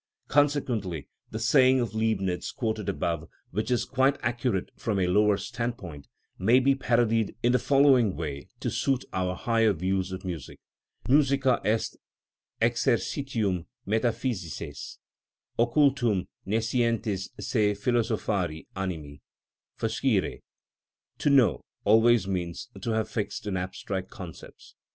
Consequently 0.29 1.07
the 1.29 1.37
saying 1.37 1.79
of 1.79 1.93
Leibnitz 1.93 2.51
quoted 2.51 2.89
above, 2.89 3.29
which 3.51 3.69
is 3.69 3.85
quite 3.85 4.17
accurate 4.23 4.71
from 4.75 4.97
a 4.97 5.05
lower 5.05 5.37
standpoint, 5.37 6.07
may 6.39 6.59
be 6.59 6.73
parodied 6.73 7.35
in 7.43 7.51
the 7.51 7.59
following 7.59 8.15
way 8.15 8.47
to 8.61 8.71
suit 8.71 9.05
our 9.13 9.35
higher 9.35 9.73
view 9.73 9.99
of 9.99 10.25
music: 10.25 10.59
Musica 11.07 11.61
est 11.63 11.97
exercitium 12.59 13.67
metaphysices 13.85 14.97
occultum 15.59 16.25
nescientis 16.47 17.29
se 17.39 17.75
philosophari 17.75 18.65
animi; 18.75 19.21
for 19.75 19.87
scire, 19.87 20.39
to 21.19 21.29
know, 21.29 21.61
always 21.85 22.27
means 22.27 22.69
to 22.81 22.89
have 22.89 23.07
fixed 23.07 23.45
in 23.45 23.55
abstract 23.55 24.09
concepts. 24.09 24.73